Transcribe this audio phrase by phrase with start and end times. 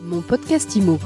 [0.00, 0.98] Mon podcast IMO.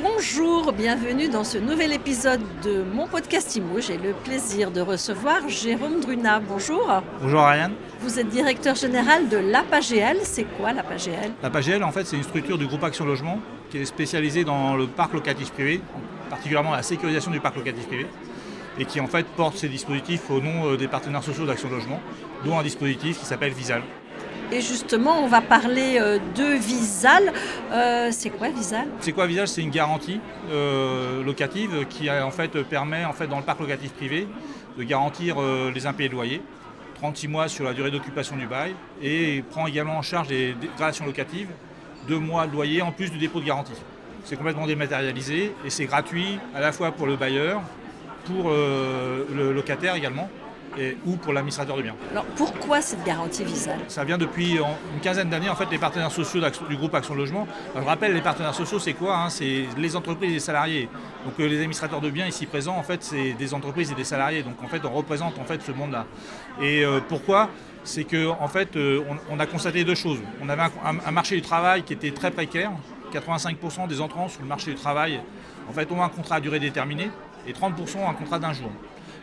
[0.00, 3.80] Bonjour, bienvenue dans ce nouvel épisode de mon podcast IMO.
[3.80, 6.40] J'ai le plaisir de recevoir Jérôme Druna.
[6.40, 6.86] Bonjour.
[7.20, 7.72] Bonjour Ariane.
[8.00, 10.18] Vous êtes directeur général de l'APAGL.
[10.22, 13.40] C'est quoi l'APAGL L'APAGL, en fait, c'est une structure du groupe Action Logement
[13.70, 15.80] qui est spécialisée dans le parc locatif privé,
[16.30, 18.06] particulièrement la sécurisation du parc locatif privé,
[18.78, 22.00] et qui en fait porte ces dispositifs au nom euh, des partenaires sociaux d'Action Logement,
[22.44, 23.82] dont un dispositif qui s'appelle Visal.
[24.50, 27.32] Et justement, on va parler euh, de Visal.
[27.70, 30.20] Euh, c'est quoi Visal C'est quoi Visal C'est une garantie
[30.50, 34.26] euh, locative qui en fait permet en fait dans le parc locatif privé
[34.78, 36.40] de garantir euh, les impayés de loyer,
[36.94, 41.04] 36 mois sur la durée d'occupation du bail, et prend également en charge les dégradations
[41.04, 41.48] locatives,
[42.06, 43.72] 2 mois de loyer en plus du dépôt de garantie.
[44.24, 47.60] C'est complètement dématérialisé et c'est gratuit à la fois pour le bailleur,
[48.28, 50.28] pour euh, le locataire également,
[50.78, 51.94] et, ou pour l'administrateur de biens.
[52.12, 56.10] Alors pourquoi cette garantie Visal Ça vient depuis une quinzaine d'années, en fait, les partenaires
[56.12, 57.48] sociaux du groupe Action Logement.
[57.72, 60.88] Alors, je rappelle, les partenaires sociaux, c'est quoi hein C'est les entreprises et les salariés.
[61.24, 64.04] Donc, euh, les administrateurs de biens ici présents, en fait, c'est des entreprises et des
[64.04, 64.42] salariés.
[64.42, 66.04] Donc, en fait, on représente en fait ce monde-là.
[66.62, 67.48] Et euh, pourquoi?
[67.82, 70.18] C'est que, en fait, euh, on, on a constaté deux choses.
[70.42, 72.70] On avait un, un- un marché du travail qui était très précaire.
[73.12, 75.18] 85% des entrants sur le marché du travail,
[75.68, 77.10] en fait, ont un contrat à durée déterminée
[77.46, 78.70] et 30% ont un contrat d'un jour.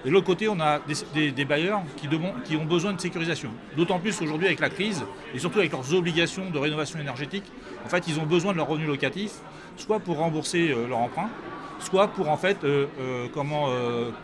[0.05, 0.79] Et de l'autre côté, on a
[1.15, 3.49] des, bailleurs qui, ont besoin de sécurisation.
[3.75, 7.45] D'autant plus aujourd'hui avec la crise et surtout avec leurs obligations de rénovation énergétique.
[7.83, 9.39] En fait, ils ont besoin de leurs revenus locatifs,
[9.77, 11.29] soit pour rembourser euh, leur emprunt,
[11.79, 13.69] soit pour en fait euh, euh, comment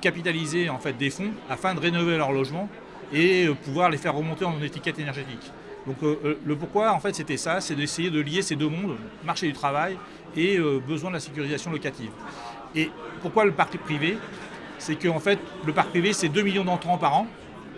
[0.01, 2.69] capitaliser en fait des fonds afin de rénover leur logement
[3.11, 5.51] et pouvoir les faire remonter en étiquette énergétique.
[5.87, 9.47] Donc le pourquoi en fait c'était ça, c'est d'essayer de lier ces deux mondes, marché
[9.47, 9.97] du travail
[10.37, 12.11] et besoin de la sécurisation locative.
[12.75, 12.89] Et
[13.21, 14.17] pourquoi le parc privé?
[14.77, 17.27] C'est que en fait, le parc privé, c'est 2 millions d'entrants par an.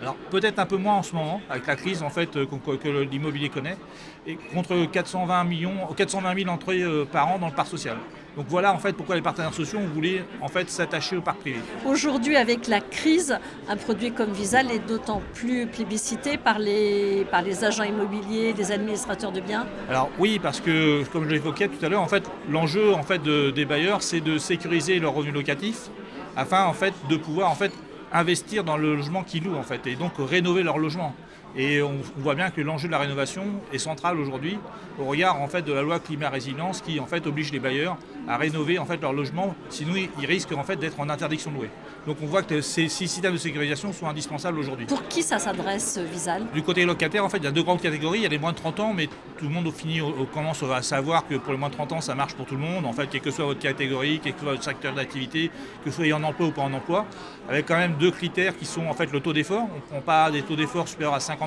[0.04, 2.88] Alors peut-être un peu moins en ce moment, avec la crise en fait euh, que
[3.10, 3.78] l'immobilier connaît,
[4.26, 7.96] et contre 420 millions, 420 000 entrées euh, par an dans le parc social.
[8.36, 11.38] Donc voilà en fait pourquoi les partenaires sociaux ont voulu en fait s'attacher au parc
[11.38, 11.58] privé.
[11.86, 17.40] Aujourd'hui, avec la crise, un produit comme Visal est d'autant plus plébiscité par les, par
[17.40, 19.64] les agents immobiliers, les administrateurs de biens.
[19.88, 23.22] Alors oui, parce que comme je l'évoquais tout à l'heure, en fait, l'enjeu en fait
[23.22, 25.88] de- des bailleurs, c'est de sécuriser leurs revenus locatifs
[26.36, 27.72] afin en fait de pouvoir en fait
[28.14, 31.14] investir dans le logement qu'ils louent en fait et donc rénover leur logement.
[31.56, 34.58] Et on, on voit bien que l'enjeu de la rénovation est central aujourd'hui
[34.98, 37.96] au regard en fait de la loi climat résilience qui en fait oblige les bailleurs
[38.28, 41.56] à rénover en fait leur logement, sinon ils- risquent en fait d'être en interdiction de
[41.56, 41.70] louer.
[42.06, 44.86] Donc on voit que ces six systèmes de sécurisation sont indispensables aujourd'hui.
[44.86, 47.80] Pour qui ça s'adresse, Visal Du côté locataire, en fait, il y a deux grandes
[47.82, 48.20] catégories.
[48.20, 49.06] Il y a les moins de 30 ans, mais
[49.38, 51.74] tout le monde au fini au- au- commence à savoir que pour les moins de
[51.74, 52.84] 30 ans, ça marche pour tout le monde.
[52.86, 55.48] En fait, quelle que soit votre catégorie, quel que soit votre secteur d'activité,
[55.84, 57.04] que vous soyez en emploi ou pas en emploi,
[57.48, 59.68] avec quand même deux critères qui sont en fait le taux d'effort.
[59.72, 61.43] On ne prend pas des taux d'effort supérieurs à 50%.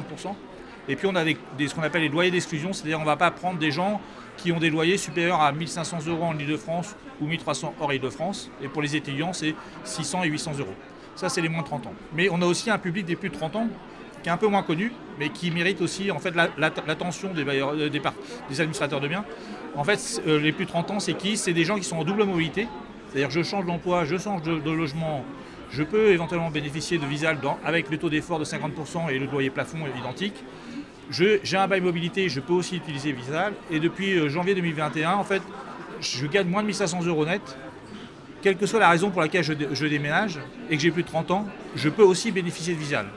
[0.90, 3.32] Et puis on a ce qu'on appelle les loyers d'exclusion, c'est-à-dire on ne va pas
[3.32, 4.00] prendre des gens
[4.38, 8.50] qui ont des loyers supérieurs à 1500 euros en Ile-de-France ou 1300 hors Ile-de-France.
[8.62, 10.74] Et pour les étudiants, c'est 600 et 800 euros.
[11.16, 11.94] Ça, c'est les moins de 30 ans.
[12.14, 13.68] Mais on a aussi un public des plus de 30 ans
[14.22, 17.34] qui est un peu moins connu, mais qui mérite aussi en fait la- la- l'attention
[17.34, 18.02] des, euh, des,
[18.62, 19.26] administrateurs de biens.
[19.76, 21.38] En fait, euh, les plus de 30 ans, c'est qui?
[21.38, 22.68] C'est des gens qui sont en double mobilité,
[23.10, 25.24] c'est-à-dire je change d'emploi, je change de logement,
[25.72, 29.26] je peux éventuellement bénéficier de Visal dans- avec le taux d'effort de 50% et le
[29.26, 30.36] loyer plafond identique.
[31.10, 33.54] J'ai un bail mobilité, je peux aussi utiliser Visal.
[33.72, 35.42] Et depuis euh, janvier 2021, en fait,
[36.02, 37.42] je gagne moins de 1500 euros net
[38.42, 40.38] quelle que soit la raison pour laquelle je, dé- je déménage
[40.70, 41.46] et que j'ai plus de 30 ans,
[41.76, 43.08] je peux aussi bénéficier de Visal.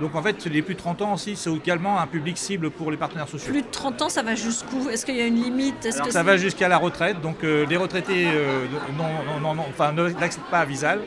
[0.00, 2.90] Donc en fait, les plus de 30 ans aussi, c'est également un public cible pour
[2.90, 3.50] les partenaires sociaux.
[3.52, 4.88] Plus de 30 ans, ça va jusqu'où?
[4.88, 5.84] Est-ce qu'il y a une limite?
[5.84, 8.64] Est-ce Alors, que ça va jusqu'à la retraite, donc euh, les retraités euh,
[8.96, 11.00] non, non, non, non, enfin, ne- n'accèdent pas à Visal,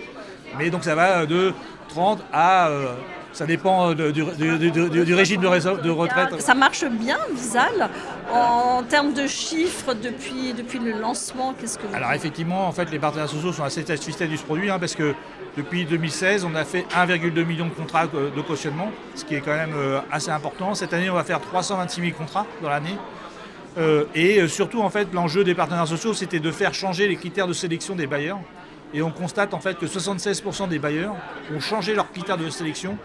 [0.58, 1.54] mais donc ça va de
[1.90, 2.68] 30 à...
[2.70, 2.94] euh,
[3.32, 5.48] ça dépend euh, de- du, du- du- du- du régime de,
[5.90, 6.40] retraite.
[6.40, 7.90] Ça marche bien, Visal
[8.32, 12.92] En termes de chiffres, depuis, depuis le lancement, qu'est-ce que vous Alors effectivement, en fait,
[12.92, 15.16] les partenaires sociaux sont assez satisfaits du ce produit, hein, parce que
[15.58, 19.42] depuis 2016, on a fait 1,2 million de contrats euh, de cautionnement, ce qui est
[19.42, 20.76] quand même euh, assez important.
[20.76, 22.98] Cette année, on va faire 326 000 contrats dans l'année.
[23.80, 27.16] Euh, et euh, surtout, en fait, l'enjeu des partenaires sociaux, c'était de faire changer les
[27.16, 28.38] critères de sélection des bailleurs.
[28.94, 31.16] Et on constate en fait que 76% des bailleurs
[31.54, 32.98] ont changé leurs critères de sélection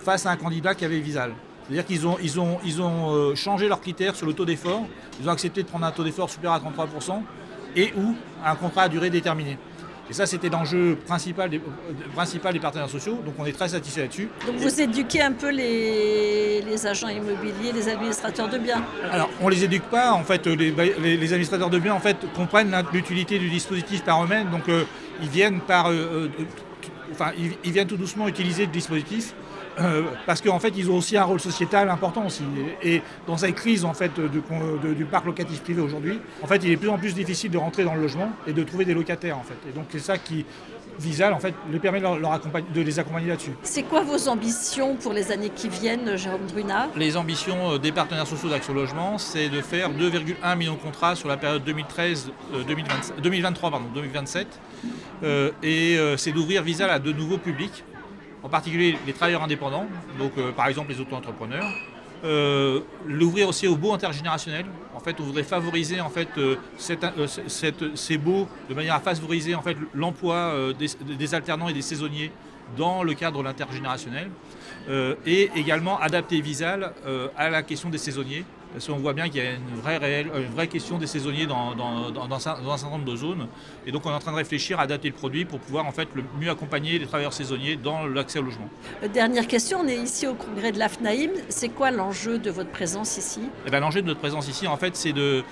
[0.00, 1.32] face à un candidat qui avait Visal.
[1.64, 4.86] C'est-à-dire qu'ils ont, ils ont, ils ont euh, changé leurs critères sur le taux d'effort.
[5.20, 7.22] Ils ont accepté de prendre un taux d'effort supérieur à 33%
[7.76, 8.14] et ou
[8.44, 9.58] un contrat à durée déterminée.
[10.10, 11.60] Et ça, c'était l'enjeu principal des, euh,
[12.14, 13.20] principal des partenaires sociaux.
[13.24, 14.28] Donc on est très satisfait là-dessus.
[14.46, 18.82] Donc vous éduquez un peu les, les agents immobiliers, les administrateurs de biens.
[19.12, 20.12] Alors, on les éduque pas.
[20.12, 24.02] En fait, les, ba- les- les administrateurs de biens en fait, comprennent l'utilité du dispositif
[24.02, 24.48] par eux-mêmes.
[24.50, 24.84] Donc, euh,
[25.20, 26.28] ils viennent par, euh,
[27.12, 29.34] enfin, ils, ils viennent tout doucement utiliser le dispositif.
[29.80, 32.44] Euh, parce qu'en fait, ils ont aussi un rôle sociétal important aussi.
[32.82, 36.76] Et dans cette crise en fait, du parc locatif privé aujourd'hui, en fait, il est
[36.76, 39.38] de plus en plus difficile de rentrer dans le logement et de trouver des locataires.
[39.38, 39.58] En fait.
[39.68, 40.44] Et donc, c'est ça qui,
[40.98, 43.52] Visal en fait les permet de, les accompagner là-dessus.
[43.62, 47.92] C'est quoi vos ambitions pour les années qui viennent, Jérôme Brunat Les ambitions euh, des
[47.92, 52.32] partenaires sociaux d'Action Logement, c'est de faire 2,1 millions de contrats sur la période 2013,
[52.66, 54.46] 2023 pardon, 2027,
[55.22, 57.84] euh, et c'est d'ouvrir Visal à de nouveaux publics
[58.48, 59.86] en particulier les travailleurs indépendants,
[60.18, 61.70] donc euh, par exemple les auto-entrepreneurs.
[62.24, 64.64] Euh, l'ouvrir aussi aux baux intergénérationnels.
[64.94, 69.54] En fait, on voudrait favoriser en fait euh, ces baux de manière à favoriser
[69.94, 72.32] l'emploi des, alternants et des saisonniers
[72.76, 74.30] dans le cadre de l'intergénérationnel
[75.26, 76.92] et également adapter Visal
[77.36, 80.30] à la question des saisonniers parce qu'on voit bien qu'il y a une vraie, réelle,
[80.36, 81.74] une vraie question des saisonniers dans,
[82.30, 83.48] un certain nombre de zones.
[83.86, 85.92] Et donc on est en train de réfléchir à adapter le produit pour pouvoir en
[85.92, 88.68] fait le mieux accompagner les travailleurs saisoniers dans l'accès au logement.
[89.02, 91.30] Euh, dernière question, on est ici au congrès de l'AFNAIM.
[91.48, 93.40] C'est quoi l'enjeu de votre présence ici?
[93.66, 95.42] Eh ben, L'enjeu de notre présence ici, en fait, c'est de,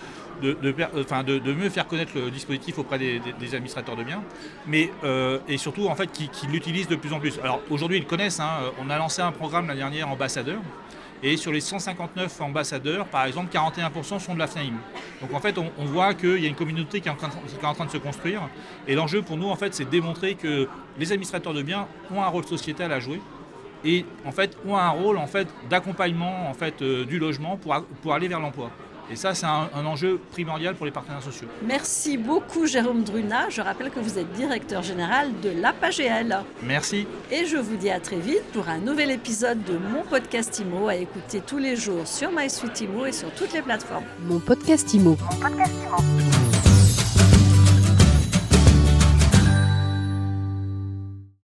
[0.43, 3.21] de, de, mieux faire connaître le dispositif auprès des,
[3.55, 4.23] administrateurs de biens,
[4.67, 7.39] mais euh, et surtout en fait qui, l'utilisent de plus en plus.
[7.43, 8.73] Alors aujourd'hui ils le connaissent, hein.
[8.81, 10.61] on a lancé un programme l'année dernière ambassadeur,
[11.23, 14.75] et sur les 159 ambassadeurs, par exemple, 41% sont de la FNAIM.
[15.21, 17.91] Donc en fait, on, voit qu'il y a une communauté qui est, en train, de
[17.91, 18.43] se construire.
[18.87, 20.69] Et l'enjeu pour nous, en fait, c'est de démontrer que
[20.99, 23.21] les administrateurs de biens ont un rôle sociétal à jouer
[23.85, 27.59] et en fait ont un rôle en fait d'accompagnement en fait euh, du logement
[28.03, 28.71] pour aller vers l'emploi.
[29.11, 31.49] Et ça, c'est un, enjeu primordial pour les partenaires sociaux.
[31.63, 33.49] Merci beaucoup, Jérôme Druna.
[33.51, 36.43] Je rappelle que vous êtes directeur général de l'APAGL.
[36.63, 37.07] Merci.
[37.31, 40.89] Et je vous dis à très vite pour un nouvel épisode de mon podcast IMO
[40.89, 44.05] à écouter tous les jours sur MySuite IMO et sur toutes les plateformes.
[44.27, 45.17] Mon podcast IMO.
[45.21, 46.26] Mon podcast IMO.